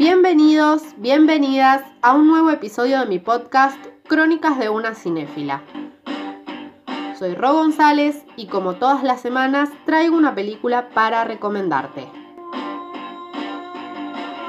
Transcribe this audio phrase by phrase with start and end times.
[0.00, 3.76] Bienvenidos, bienvenidas a un nuevo episodio de mi podcast
[4.08, 5.62] Crónicas de una cinéfila.
[7.18, 12.08] Soy Ro González y como todas las semanas traigo una película para recomendarte.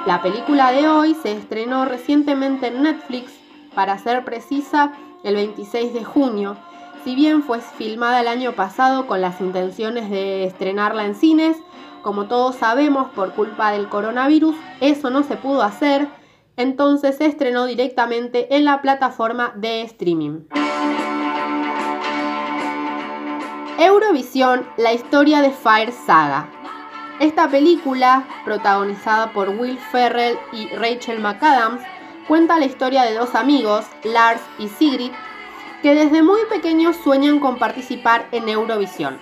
[0.05, 3.33] La película de hoy se estrenó recientemente en Netflix,
[3.75, 4.93] para ser precisa,
[5.25, 6.55] el 26 de junio.
[7.03, 11.57] Si bien fue filmada el año pasado con las intenciones de estrenarla en cines,
[12.01, 16.07] como todos sabemos por culpa del coronavirus, eso no se pudo hacer,
[16.57, 20.41] entonces se estrenó directamente en la plataforma de streaming.
[23.79, 26.49] Eurovisión, la historia de Fire Saga.
[27.19, 31.81] Esta película, protagonizada por Will Ferrell y Rachel McAdams,
[32.27, 35.11] cuenta la historia de dos amigos, Lars y Sigrid,
[35.81, 39.17] que desde muy pequeños sueñan con participar en Eurovisión.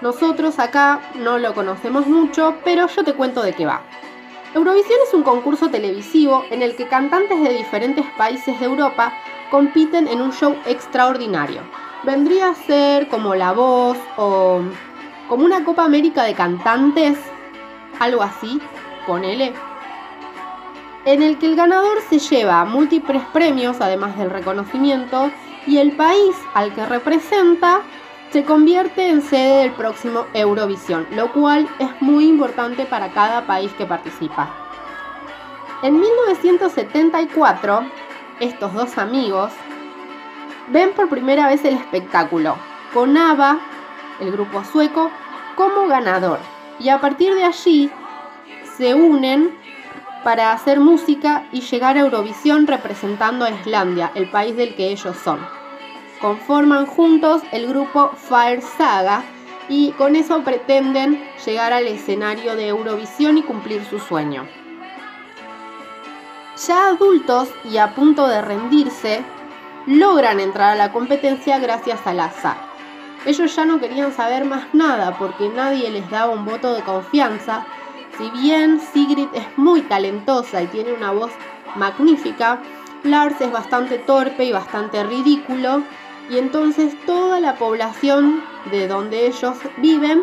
[0.00, 3.82] Nosotros acá no lo conocemos mucho, pero yo te cuento de qué va.
[4.54, 9.12] Eurovisión es un concurso televisivo en el que cantantes de diferentes países de Europa
[9.50, 11.62] compiten en un show extraordinario
[12.06, 14.62] vendría a ser como La Voz o
[15.28, 17.18] como una Copa América de cantantes,
[17.98, 18.60] algo así,
[19.06, 19.52] ponele,
[21.04, 25.30] en el que el ganador se lleva múltiples premios, además del reconocimiento,
[25.66, 27.80] y el país al que representa
[28.30, 33.72] se convierte en sede del próximo Eurovisión, lo cual es muy importante para cada país
[33.74, 34.50] que participa.
[35.82, 37.86] En 1974,
[38.40, 39.52] estos dos amigos
[40.68, 42.56] ven por primera vez el espectáculo,
[42.92, 43.58] con ABBA,
[44.20, 45.10] el grupo sueco,
[45.54, 46.38] como ganador.
[46.78, 47.90] Y a partir de allí
[48.76, 49.56] se unen
[50.24, 55.16] para hacer música y llegar a Eurovisión representando a Islandia, el país del que ellos
[55.16, 55.55] son.
[56.20, 59.22] Conforman juntos el grupo Fire Saga
[59.68, 64.46] y con eso pretenden llegar al escenario de Eurovisión y cumplir su sueño.
[66.66, 69.22] Ya adultos y a punto de rendirse,
[69.86, 72.56] logran entrar a la competencia gracias al azar.
[73.26, 77.66] Ellos ya no querían saber más nada porque nadie les daba un voto de confianza.
[78.16, 81.32] Si bien Sigrid es muy talentosa y tiene una voz
[81.74, 82.62] magnífica,
[83.02, 85.82] Lars es bastante torpe y bastante ridículo
[86.28, 90.22] y entonces toda la población de donde ellos viven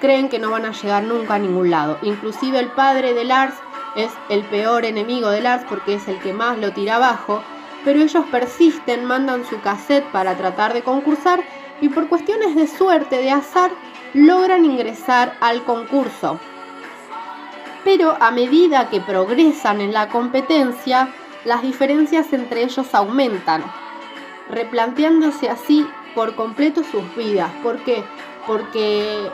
[0.00, 1.98] creen que no van a llegar nunca a ningún lado.
[2.02, 3.54] Inclusive el padre de Lars
[3.96, 7.42] es el peor enemigo de Lars porque es el que más lo tira abajo
[7.84, 11.42] pero ellos persisten, mandan su cassette para tratar de concursar
[11.80, 13.70] y por cuestiones de suerte, de azar,
[14.14, 16.38] logran ingresar al concurso.
[17.84, 21.08] Pero a medida que progresan en la competencia,
[21.44, 23.64] las diferencias entre ellos aumentan,
[24.50, 27.50] replanteándose así por completo sus vidas.
[27.62, 28.02] ¿Por qué?
[28.46, 29.30] Porque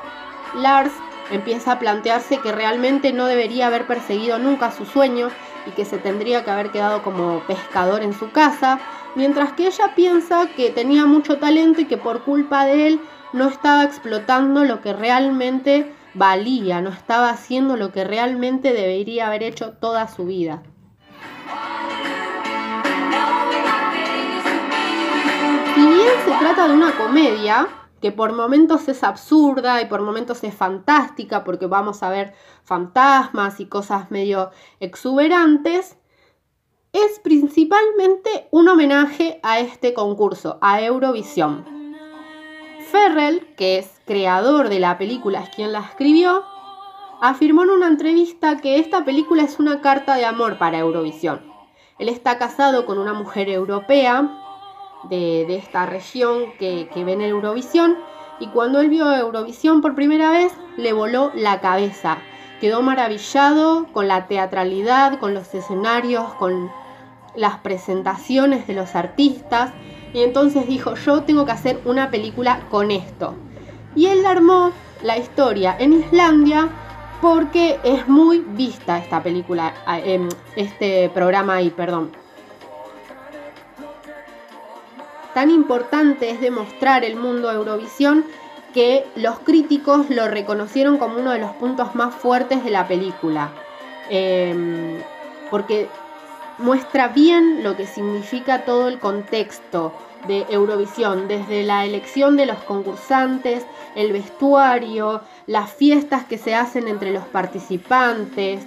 [0.54, 0.92] Lars
[1.30, 5.30] empieza a plantearse que realmente no debería haber perseguido nunca su sueño
[5.66, 8.78] y que se tendría que haber quedado como pescador en su casa,
[9.14, 13.00] mientras que ella piensa que tenía mucho talento y que por culpa de él
[13.32, 19.42] no estaba explotando lo que realmente valía, no estaba haciendo lo que realmente debería haber
[19.42, 20.62] hecho toda su vida.
[26.24, 27.68] Se trata de una comedia,
[28.00, 33.60] que por momentos es absurda y por momentos es fantástica porque vamos a ver fantasmas
[33.60, 34.50] y cosas medio
[34.80, 35.96] exuberantes,
[36.92, 41.64] es principalmente un homenaje a este concurso, a Eurovisión.
[42.90, 46.44] Ferrell, que es creador de la película, es quien la escribió,
[47.20, 51.40] afirmó en una entrevista que esta película es una carta de amor para Eurovisión.
[51.98, 54.43] Él está casado con una mujer europea
[55.08, 57.96] de, esta región que, que ve en Eurovisión.
[58.40, 62.18] Y cuando él vio Eurovisión por primera vez, le voló la cabeza.
[62.60, 66.70] Quedó maravillado con la teatralidad, con los escenarios, con
[67.36, 69.72] las presentaciones de los artistas.
[70.12, 73.34] Y entonces dijo, yo tengo que hacer una película con esto.
[73.94, 74.72] Y él armó
[75.02, 76.68] la historia en Islandia
[77.20, 79.72] porque es muy vista esta película,
[80.04, 82.10] eh, este programa ahí, perdón.
[85.34, 88.24] Tan importante es demostrar el mundo Eurovisión
[88.72, 93.50] que los críticos lo reconocieron como uno de los puntos más fuertes de la película.
[94.10, 95.00] Em,
[95.50, 95.88] porque
[96.58, 99.92] muestra bien lo que significa todo el contexto
[100.28, 106.88] de Eurovisión, desde la elección de los concursantes, el vestuario, las fiestas que se hacen
[106.88, 108.64] entre los participantes,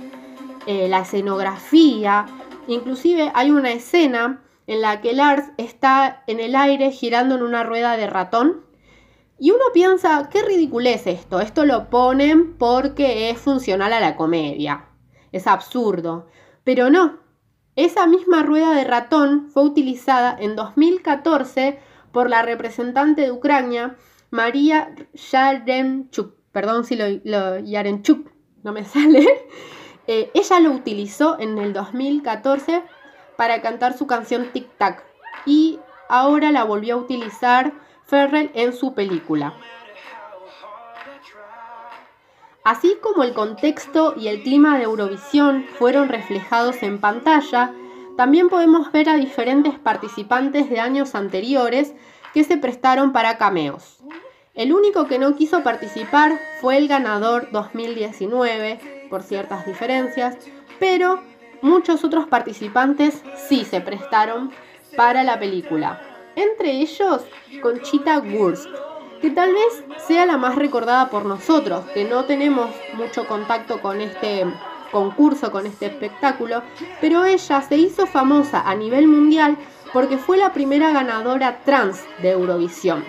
[0.65, 2.25] eh, la escenografía.
[2.67, 7.63] Inclusive hay una escena en la que Lars está en el aire girando en una
[7.63, 8.65] rueda de ratón.
[9.39, 11.39] Y uno piensa, qué ridículo es esto.
[11.39, 14.85] Esto lo ponen porque es funcional a la comedia.
[15.31, 16.27] Es absurdo.
[16.63, 17.19] Pero no,
[17.75, 21.79] esa misma rueda de ratón fue utilizada en 2014
[22.11, 23.95] por la representante de Ucrania,
[24.31, 26.35] María Yarenchuk.
[26.51, 28.31] Perdón si lo, lo Yarenchuk
[28.63, 29.25] no me sale.
[30.07, 32.81] Eh, ella lo utilizó en el 2014
[33.38, 35.04] para cantar su canción Tic Tac
[35.45, 35.80] y
[36.10, 37.74] ahora la volvió a utilizar
[38.06, 39.54] Ferrell en su película.
[42.63, 47.72] Así como el contexto y el clima de Eurovisión fueron reflejados en pantalla,
[48.18, 51.94] también podemos ver a diferentes participantes de años anteriores
[52.34, 54.00] que se prestaron para cameos.
[54.54, 60.36] El único que no quiso participar fue el ganador 2019, por ciertas diferencias,
[60.80, 61.22] pero
[61.62, 64.51] muchos otros participantes sí se prestaron
[64.95, 66.01] para la película.
[66.36, 67.24] Entre ellos,
[67.62, 68.68] Conchita Wurst,
[69.21, 74.01] que tal vez sea la más recordada por nosotros, que no tenemos mucho contacto con
[74.01, 74.45] este
[74.92, 76.62] concurso, con este espectáculo,
[77.01, 79.57] pero ella se hizo famosa a nivel mundial
[79.94, 83.03] porque fue la primera ganadora trans de Eurovisión.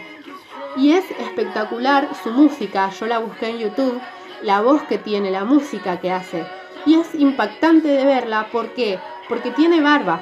[0.76, 4.00] Y es espectacular su música, yo la busqué en YouTube,
[4.42, 6.46] la voz que tiene, la música que hace.
[6.86, 8.48] Y es impactante de verla.
[8.52, 10.20] Porque tiene barba,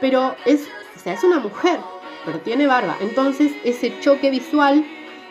[0.00, 0.66] pero es,
[0.96, 1.78] o sea, es una mujer,
[2.24, 2.96] pero tiene barba.
[3.00, 4.84] Entonces ese choque visual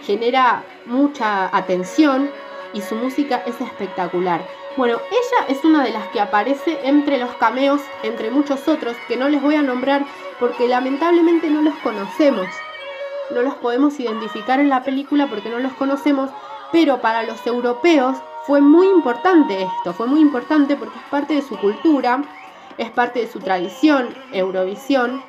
[0.04, 2.30] genera mucha atención
[2.74, 4.45] y su música es espectacular.
[4.75, 9.18] Bueno, ella es una de las que aparece entre los cameos, entre muchos otros, que
[9.18, 10.06] no les voy a nombrar
[10.40, 12.48] porque lamentablemente no los conocemos.
[13.31, 16.30] No los podemos identificar en la película porque no los conocemos,
[16.72, 21.42] pero para los europeos fue muy importante esto, fue muy importante porque es parte de
[21.42, 22.24] su cultura,
[22.78, 25.24] es parte de su tradición, Eurovisión,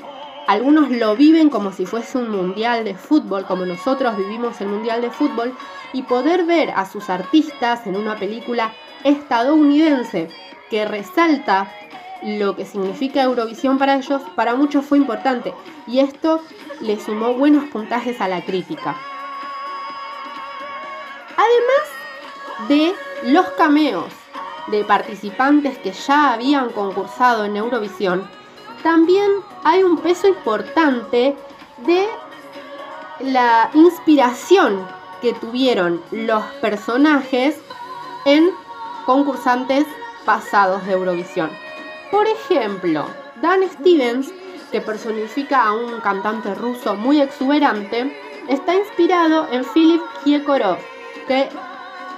[0.47, 5.01] algunos lo viven como si fuese un mundial de fútbol, como nosotros vivimos el mundial
[5.01, 5.55] de fútbol,
[5.93, 8.73] y poder ver a sus artistas en una película
[9.05, 10.29] estadounidense
[10.69, 11.73] que resalta
[12.23, 15.55] lo que significa Eurovisión para ellos, para muchos fue importante,
[15.87, 16.43] y esto
[16.81, 18.97] le sumó buenos puntajes a la crítica.
[21.37, 21.94] Además
[22.69, 22.95] de
[23.25, 24.13] los cameos
[24.69, 28.29] de participantes que ya habían concursado en Eurovisión,
[28.83, 29.31] también
[29.65, 31.37] hay un peso importante
[31.87, 32.09] de
[33.21, 34.87] la inspiración
[35.21, 37.59] que tuvieron los personajes
[38.25, 38.51] en
[39.07, 39.87] concursantes
[40.25, 41.51] pasados de Eurovisión.
[42.11, 43.07] Por ejemplo,
[43.41, 44.33] Dan Stevens,
[44.71, 48.17] que personifica a un cantante ruso muy exuberante,
[48.49, 50.79] está inspirado en Philip Kiekorov,
[51.27, 51.49] que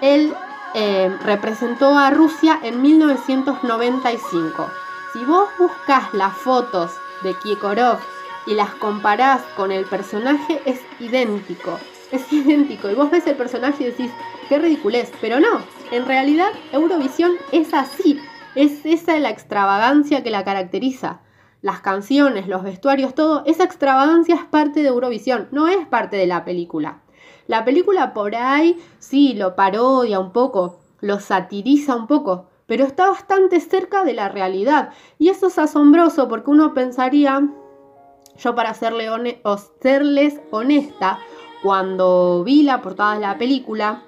[0.01, 0.35] él
[0.75, 4.71] eh, representó a Rusia en 1995.
[5.13, 7.99] Si vos buscas las fotos de Kiekorov
[8.47, 11.79] y las comparás con el personaje, es idéntico.
[12.13, 12.91] Es idéntico.
[12.91, 14.11] Y vos ves el personaje y decís,
[14.49, 15.11] qué ridiculez.
[15.21, 15.61] Pero no,
[15.91, 18.21] en realidad Eurovisión es así.
[18.55, 21.21] Es esa la extravagancia que la caracteriza.
[21.63, 23.43] Las canciones, los vestuarios, todo.
[23.47, 27.01] Esa extravagancia es parte de Eurovisión, no es parte de la película.
[27.47, 33.09] La película por ahí sí lo parodia un poco, lo satiriza un poco, pero está
[33.09, 34.91] bastante cerca de la realidad.
[35.19, 37.49] Y eso es asombroso porque uno pensaría,
[38.39, 39.09] yo para serle
[39.81, 41.19] serles honesta,
[41.63, 44.03] cuando vi la portada de la película,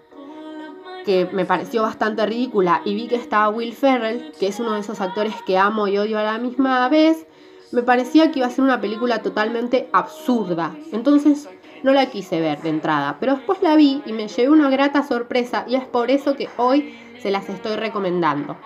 [1.05, 4.81] que me pareció bastante ridícula, y vi que estaba Will Ferrell, que es uno de
[4.81, 7.26] esos actores que amo y odio a la misma vez,
[7.73, 10.75] me parecía que iba a ser una película totalmente absurda.
[10.92, 11.49] Entonces
[11.82, 15.02] no la quise ver de entrada, pero después la vi y me llevé una grata
[15.02, 18.56] sorpresa y es por eso que hoy se las estoy recomendando.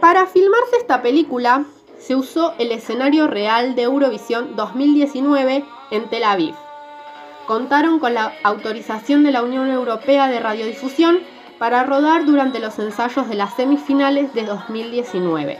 [0.00, 1.64] Para filmarse esta película
[1.98, 6.54] se usó el escenario real de Eurovisión 2019 en Tel Aviv.
[7.46, 11.20] Contaron con la autorización de la Unión Europea de Radiodifusión
[11.58, 15.58] para rodar durante los ensayos de las semifinales de 2019.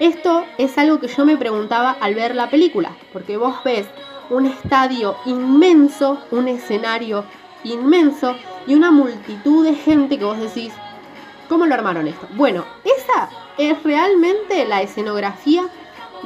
[0.00, 3.86] Esto es algo que yo me preguntaba al ver la película, porque vos ves
[4.30, 7.24] un estadio inmenso, un escenario
[7.64, 10.72] inmenso y una multitud de gente que vos decís,
[11.48, 12.26] ¿cómo lo armaron esto?
[12.34, 13.28] Bueno, esa
[13.58, 15.64] es realmente la escenografía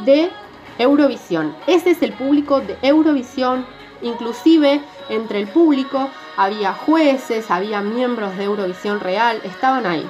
[0.05, 0.31] de
[0.79, 1.55] Eurovisión.
[1.67, 3.67] Ese es el público de Eurovisión.
[4.03, 4.81] Inclusive
[5.11, 10.09] entre el público había jueces, había miembros de Eurovisión Real, estaban ahí.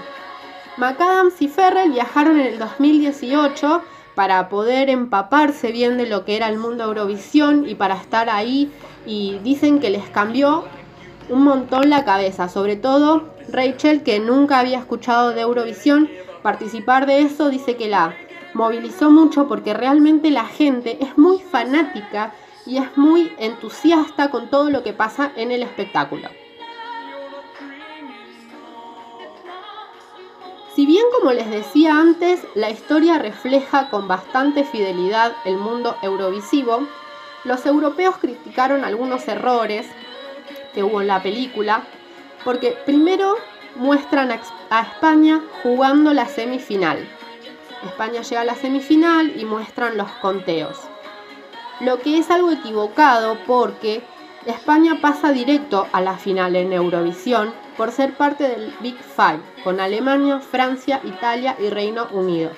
[0.76, 3.82] McAdams y Ferrell viajaron en el 2018
[4.20, 8.70] para poder empaparse bien de lo que era el mundo Eurovisión y para estar ahí
[9.06, 10.64] y dicen que les cambió
[11.30, 16.10] un montón la cabeza, sobre todo Rachel, que nunca había escuchado de Eurovisión,
[16.42, 18.14] participar de eso dice que la
[18.52, 22.34] movilizó mucho porque realmente la gente es muy fanática
[22.66, 26.28] y es muy entusiasta con todo lo que pasa en el espectáculo.
[30.74, 36.86] Si bien, como les decía antes, la historia refleja con bastante fidelidad el mundo eurovisivo,
[37.42, 39.86] los europeos criticaron algunos errores
[40.72, 41.82] que hubo en la película,
[42.44, 43.34] porque primero
[43.74, 47.08] muestran a España jugando la semifinal.
[47.84, 50.78] España llega a la semifinal y muestran los conteos.
[51.80, 54.02] Lo que es algo equivocado porque
[54.46, 59.80] España pasa directo a la final en Eurovisión por ser parte del Big Five, con
[59.80, 62.50] Alemania, Francia, Italia y Reino Unido.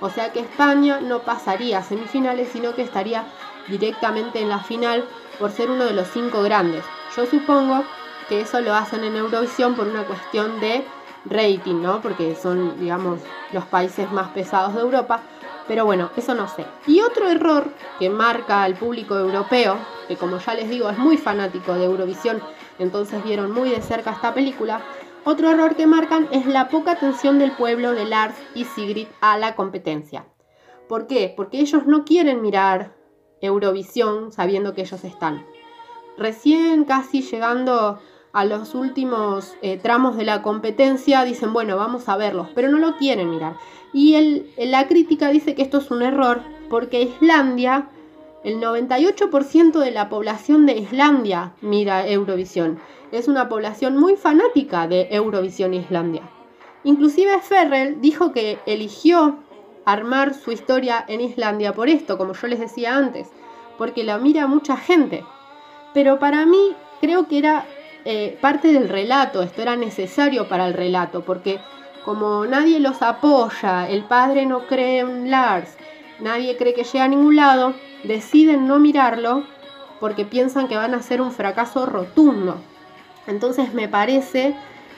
[0.00, 3.26] O sea que España no pasaría a semifinales, sino que estaría
[3.68, 5.04] directamente en la final
[5.38, 6.82] por ser uno de los cinco grandes.
[7.14, 7.84] Yo supongo
[8.30, 10.82] que eso lo hacen en Eurovisión por una cuestión de
[11.26, 12.00] rating, ¿no?
[12.00, 13.20] Porque son, digamos,
[13.52, 15.20] los países más pesados de Europa.
[15.68, 16.64] Pero bueno, eso no sé.
[16.86, 17.68] Y otro error
[17.98, 19.76] que marca al público europeo,
[20.10, 22.42] que como ya les digo es muy fanático de Eurovisión,
[22.80, 24.82] entonces vieron muy de cerca esta película,
[25.24, 29.38] otro error que marcan es la poca atención del pueblo de Lars y Sigrid a
[29.38, 30.26] la competencia.
[30.88, 31.32] ¿Por qué?
[31.36, 32.96] Porque ellos no quieren mirar
[33.40, 35.46] Eurovisión sabiendo que ellos están.
[36.18, 38.00] Recién casi llegando
[38.32, 42.78] a los últimos eh, tramos de la competencia dicen, bueno, vamos a verlos, pero no
[42.78, 43.54] lo quieren mirar.
[43.92, 47.90] Y el, la crítica dice que esto es un error porque Islandia,
[48.42, 52.78] el 98% de la población de Islandia mira Eurovisión.
[53.12, 56.22] Es una población muy fanática de Eurovisión Islandia.
[56.84, 59.38] Inclusive Ferrell dijo que eligió
[59.84, 63.28] armar su historia en Islandia por esto, como yo les decía antes,
[63.76, 65.24] porque la mira mucha gente.
[65.92, 67.66] Pero para mí creo que era
[68.04, 71.60] eh, parte del relato, esto era necesario para el relato, porque
[72.04, 75.76] como nadie los apoya, el padre no cree en Lars,
[76.20, 79.44] nadie cree que llegue a ningún lado, deciden no mirarlo
[80.00, 82.56] porque piensan que van a ser un fracaso rotundo.
[83.26, 84.54] Entonces me parece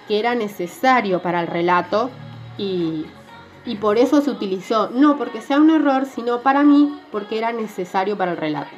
[0.09, 2.11] que era necesario para el relato
[2.57, 3.07] y,
[3.65, 7.53] y por eso se utilizó, no porque sea un error, sino para mí porque era
[7.53, 8.71] necesario para el relato.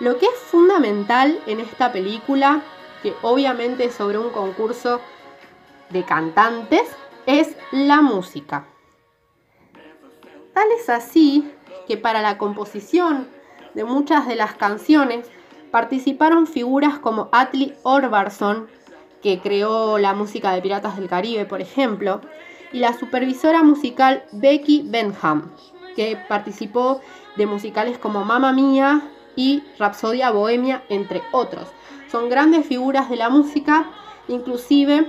[0.00, 2.62] Lo que es fundamental en esta película,
[3.02, 5.00] que obviamente es sobre un concurso
[5.90, 6.88] de cantantes,
[7.26, 8.66] es la música.
[10.58, 11.48] Tal es así
[11.86, 13.28] que para la composición
[13.74, 15.30] de muchas de las canciones
[15.70, 18.66] participaron figuras como Atli Orbarson,
[19.22, 22.22] que creó la música de Piratas del Caribe, por ejemplo,
[22.72, 25.52] y la supervisora musical Becky Benham,
[25.94, 27.02] que participó
[27.36, 29.02] de musicales como Mamma Mía
[29.36, 31.68] y Rapsodia Bohemia, entre otros.
[32.10, 33.92] Son grandes figuras de la música,
[34.26, 35.08] inclusive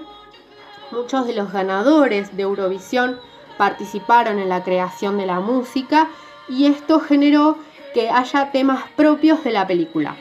[0.91, 3.19] muchos de los ganadores de Eurovisión
[3.59, 6.07] participaron en la creación de la música
[6.47, 7.57] y esto generó
[7.93, 10.15] que haya temas propios de la película.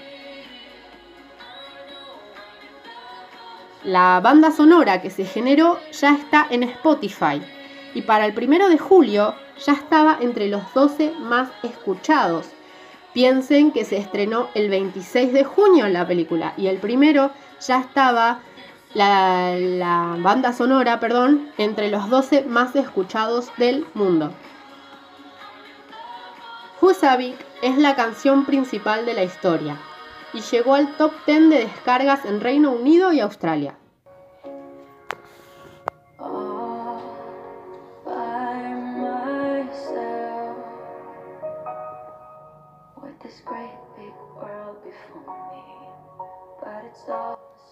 [3.85, 7.40] La banda sonora que se generó ya está en Spotify
[7.95, 12.50] y para el primero de julio ya estaba entre los 12 más escuchados
[13.18, 17.30] Piensen que se estrenó el 26 de junio la película y el primero
[17.66, 18.40] ya estaba
[18.95, 24.33] la, banda sonora, perdón, entre los 12 más escuchados del mundo.
[26.80, 29.76] Husavik es la canción principal de la historia
[30.33, 33.76] y llegó al top 10 de descargas en Reino Unido y Australia.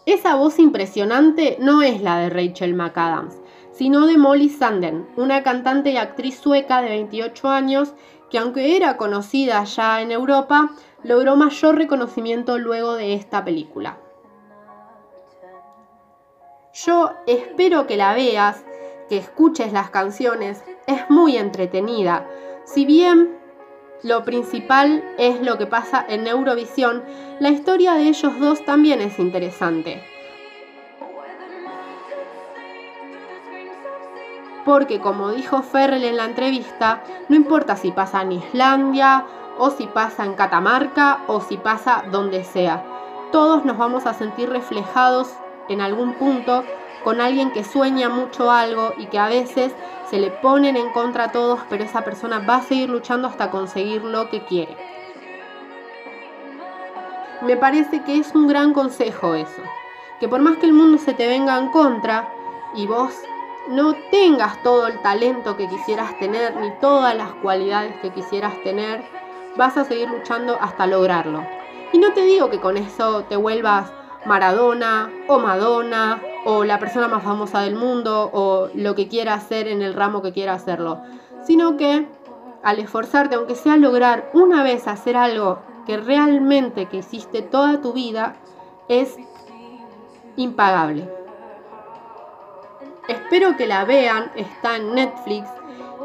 [0.06, 3.34] Esa voz impresionante no es la de Rachel McAdams,
[3.72, 7.92] sino de Molly Sanden, una cantante y actriz sueca de 28 años
[8.30, 10.70] que aunque era conocida ya en Europa,
[11.02, 13.98] logró mayor reconocimiento luego de esta película.
[16.72, 18.64] Yo espero que la veas,
[19.08, 22.28] que escuches las canciones, es muy entretenida.
[22.64, 23.35] Si bien
[24.02, 27.02] lo principal es lo que pasa en Eurovisión,
[27.40, 30.02] la historia de ellos dos también es interesante.
[34.64, 39.24] Porque como dijo Ferrell en la entrevista, no importa si pasa en Islandia
[39.58, 42.84] o si pasa en Catamarca o si pasa donde sea,
[43.30, 45.32] todos nos vamos a sentir reflejados
[45.68, 46.64] en algún punto
[47.06, 49.72] con alguien que sueña mucho algo y que a veces
[50.10, 53.52] se le ponen en contra a todos, pero esa persona va a seguir luchando hasta
[53.52, 54.76] conseguir lo que quiere.
[57.42, 59.62] Me parece que es un gran consejo eso,
[60.18, 62.28] que por más que el mundo se te venga en contra
[62.74, 63.14] y vos
[63.68, 69.04] no tengas todo el talento que quisieras tener ni todas las cualidades que quisieras tener,
[69.56, 71.46] vas a seguir luchando hasta lograrlo.
[71.92, 73.92] Y no te digo que con eso te vuelvas
[74.24, 79.66] Maradona o Madonna o la persona más famosa del mundo o lo que quiera hacer
[79.66, 81.02] en el ramo que quiera hacerlo,
[81.44, 82.06] sino que
[82.62, 87.92] al esforzarte, aunque sea lograr una vez hacer algo que realmente que hiciste toda tu
[87.92, 88.36] vida,
[88.88, 89.16] es
[90.36, 91.10] impagable.
[93.08, 95.48] Espero que la vean, está en Netflix,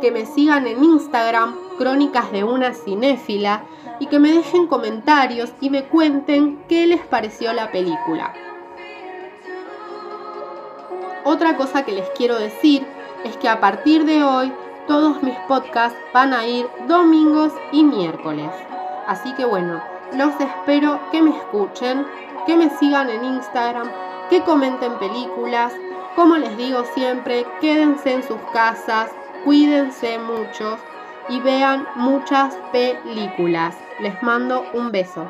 [0.02, 3.64] que me sigan en Instagram, Crónicas de una cinéfila,
[4.00, 8.34] y que me dejen comentarios y me cuenten qué les pareció la película.
[11.24, 12.86] Otra cosa que les quiero decir
[13.24, 14.52] es que a partir de hoy
[14.88, 18.50] todos mis podcasts van a ir domingos y miércoles.
[19.06, 19.82] Así que bueno,
[20.14, 22.08] los espero que me escuchen,
[22.48, 23.92] que me sigan en Instagram,
[24.30, 25.74] que comenten películas.
[26.16, 29.12] Como les digo siempre, quédense en sus casas,
[29.46, 30.78] cuídense mucho
[31.30, 33.78] y vean muchas películas.
[34.00, 35.30] Les mando un beso.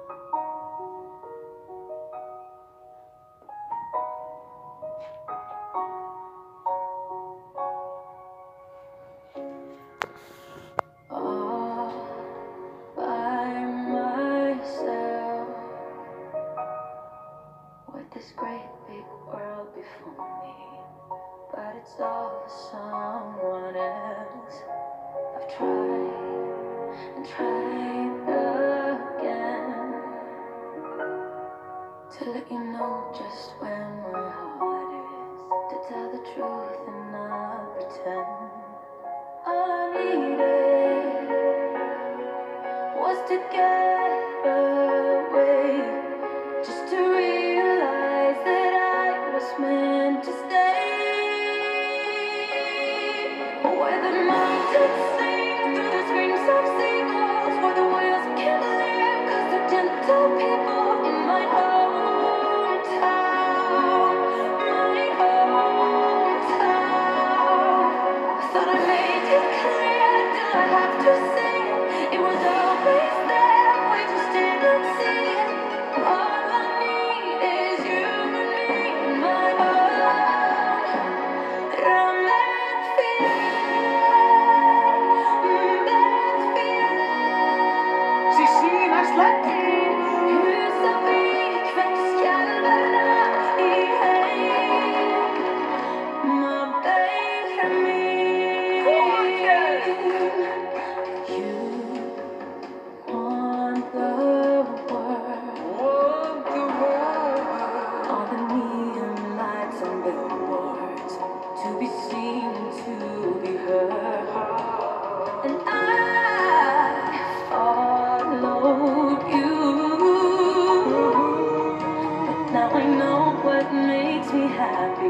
[124.81, 125.09] happy,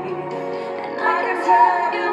[0.83, 2.10] and I can tell you.